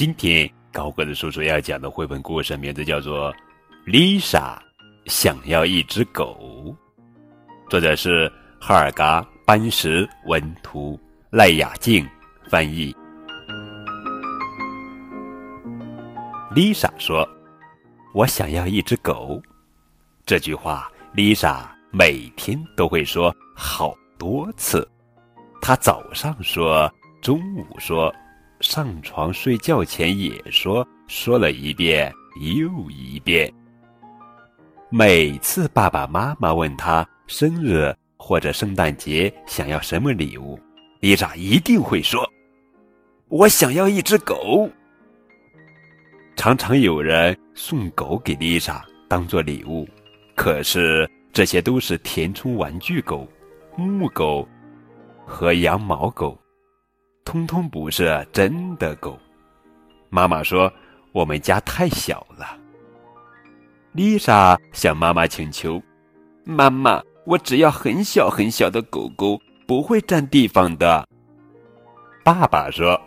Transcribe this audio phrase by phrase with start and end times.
[0.00, 3.30] 今天高个子叔叔要讲的绘本故事名字叫做
[3.84, 4.58] 《丽莎
[5.04, 6.38] 想要一只狗》，
[7.68, 12.08] 作者是哈尔嘎班什文图，赖雅静
[12.48, 12.96] 翻译。
[16.54, 17.28] 丽莎说
[18.14, 19.38] ：“我想要一只狗。”
[20.24, 24.90] 这句话，丽莎每天都会说好多次。
[25.60, 26.90] 她早上说，
[27.20, 28.10] 中午说。
[28.60, 33.50] 上床睡觉前也说，说了一遍又一遍。
[34.90, 40.60] 每次爸爸妈妈问他生日或者圣诞节想要什么礼物，
[41.00, 42.28] 丽莎一定会说
[43.28, 44.68] ：“我想要一只狗。”
[46.36, 49.88] 常常有人送狗给丽莎当做礼物，
[50.34, 53.26] 可是这些都是填充玩具狗、
[53.74, 54.46] 木狗
[55.24, 56.38] 和羊毛狗。
[57.30, 59.16] 通通不是真的狗。
[60.08, 60.68] 妈妈说
[61.14, 62.58] ：“我们家太小了。”
[63.94, 65.80] 丽莎向妈妈请求
[66.42, 71.06] ：“妈妈，我只要很小很小的狗狗，不会占地方的。”
[72.24, 73.00] 爸爸说：“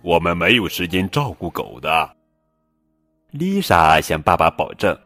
[0.00, 2.16] 我们没有时间照顾狗的。”
[3.32, 4.98] 丽莎向爸爸保证：“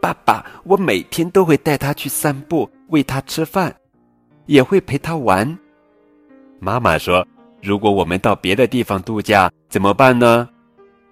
[0.00, 3.76] 爸爸，我每天都会带它去散步，喂它吃饭，
[4.46, 5.58] 也会陪它玩。”
[6.58, 7.22] 妈妈说。
[7.62, 10.48] 如果我们到别的地方度假怎么办呢？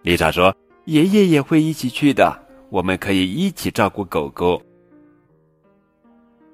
[0.03, 0.53] 丽莎说
[0.87, 2.37] ：“爷爷也会一起去的，
[2.70, 4.61] 我们可以一起照顾狗狗。”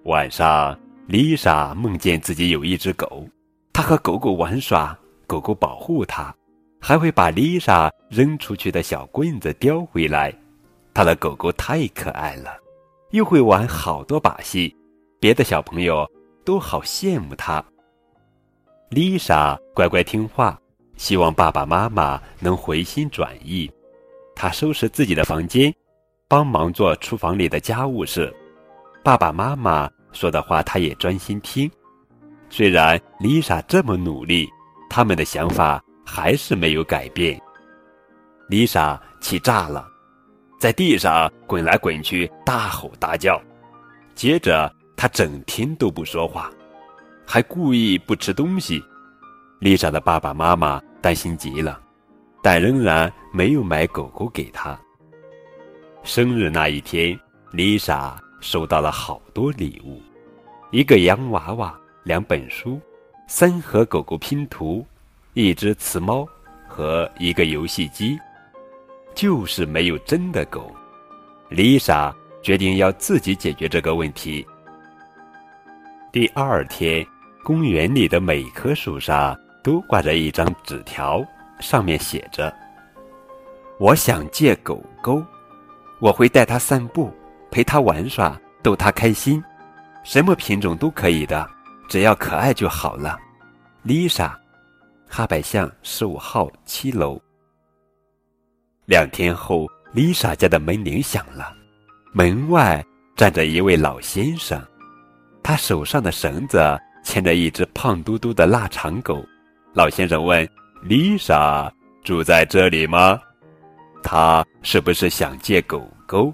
[0.05, 3.27] 晚上，丽莎梦见自己有一只狗，
[3.72, 6.34] 她和狗狗玩耍，狗狗保护她，
[6.78, 10.31] 还会把丽莎扔出去的小棍子叼回来。
[10.92, 12.55] 她的狗狗太可爱了，
[13.12, 14.77] 又会玩好多把戏，
[15.19, 16.06] 别的小朋友
[16.44, 17.64] 都好羡慕她。
[18.97, 20.58] 丽莎乖乖听话，
[20.97, 23.70] 希望爸爸妈妈能回心转意。
[24.34, 25.70] 她收拾自己的房间，
[26.26, 28.34] 帮忙做厨房里的家务事。
[29.04, 31.70] 爸爸妈妈说的话，她也专心听。
[32.48, 34.48] 虽然丽莎这么努力，
[34.88, 37.38] 他们的想法还是没有改变。
[38.49, 39.87] 丽莎气炸了，
[40.59, 43.38] 在地上滚来滚去，大吼大叫。
[44.15, 46.50] 接着，她整天都不说话。
[47.28, 48.81] 还故意不吃东西，
[49.59, 51.81] 丽莎的爸爸妈妈担心极了，
[52.43, 54.78] 但仍然没有买狗狗给她。
[56.03, 57.19] 生日那一天，
[57.53, 60.00] 丽莎收到了好多礼物：
[60.71, 61.75] 一个洋娃娃、
[62.05, 62.78] 两本书、
[63.27, 64.84] 三盒狗狗拼图、
[65.33, 66.28] 一只雌猫
[66.69, 68.19] 和一个游戏机，
[69.15, 70.71] 就是没有真的狗。
[71.49, 74.47] 丽莎决定要自己解决这个问题。
[76.12, 77.06] 第二天。
[77.44, 81.27] 公园里的每棵树上都挂着一张纸条，
[81.59, 82.54] 上面写着
[83.81, 85.21] ：“我想借狗狗，
[86.00, 87.12] 我会带它散步，
[87.50, 89.43] 陪它玩耍，逗它开心，
[90.05, 91.44] 什么品种都可以的，
[91.88, 93.19] 只要可爱就好了。”
[93.84, 94.31] Lisa，
[95.09, 97.21] 哈百巷十五号七楼。
[98.84, 101.53] 两天后，Lisa 家的门铃响了，
[102.12, 104.65] 门外站着一位老先生，
[105.43, 106.60] 他手上的绳子。
[107.03, 109.25] 牵着一只胖嘟嘟的腊肠狗，
[109.76, 110.48] 老先生问
[110.81, 111.70] ：“丽莎
[112.03, 113.20] 住在这里吗？
[114.03, 116.32] 她是不是想借狗狗？”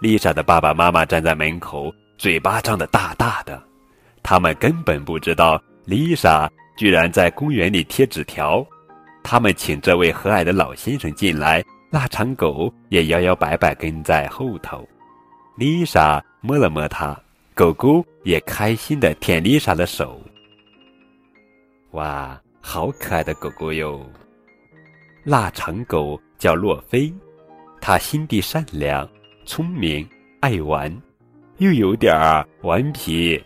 [0.00, 3.62] 丽莎的爸爸妈妈站在门口，嘴巴张得大大的，
[4.22, 8.66] 他们根本不知道丽莎居然在公园里贴纸条。
[9.22, 14.88] 他们请这位和蔼的老先生进来，腊肠狗也摇摇摆摆跟在后头。
[15.58, 17.14] 丽莎摸了摸它。
[17.52, 20.18] 狗狗也开心的舔丽莎的手。
[21.94, 24.04] 哇，好可爱的狗狗哟！
[25.22, 27.12] 腊肠狗叫洛菲，
[27.80, 29.08] 它心地善良、
[29.46, 30.08] 聪明、
[30.40, 30.92] 爱玩，
[31.58, 33.40] 又有点儿顽皮。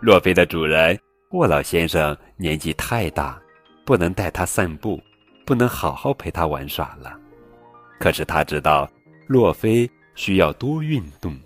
[0.00, 0.96] 洛菲的主人
[1.30, 3.36] 沃老先生年纪太大，
[3.84, 5.02] 不能带它散步，
[5.44, 7.18] 不能好好陪它玩耍了。
[7.98, 8.88] 可是他知道，
[9.26, 11.36] 洛菲需要多运动，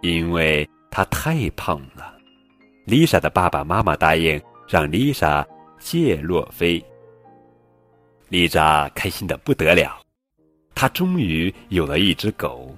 [0.00, 0.68] 因为。
[0.96, 2.14] 它太胖了，
[2.84, 5.46] 丽莎的爸爸妈妈答应让丽莎
[5.78, 6.84] 借洛菲。
[8.28, 10.00] 丽莎开心的不得了，
[10.74, 12.74] 她终于有了一只狗，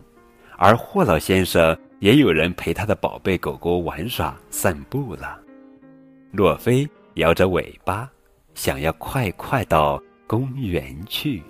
[0.59, 5.41] 而霍老先生也有人陪他的宝贝狗狗玩耍散步了。
[6.33, 8.11] 洛菲摇着尾巴，
[8.55, 11.43] 想要快快到公园去。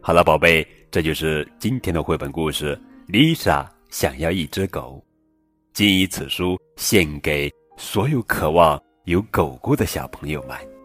[0.00, 2.80] 好了，宝贝，这就是今天的绘本故事。
[3.06, 5.04] 丽莎想要一只狗，
[5.76, 10.75] 谨以此书献给所有渴望有狗狗的小朋友们。